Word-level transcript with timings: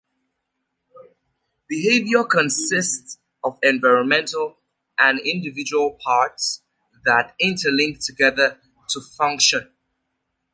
Behavior 1.69 2.23
consist 2.23 3.19
of 3.43 3.59
environmental 3.61 4.57
and 4.97 5.19
individual 5.19 5.95
parts 6.03 6.63
that 7.05 7.35
interlink 7.39 8.03
together 8.03 8.59
to 8.89 8.99
function. 8.99 9.71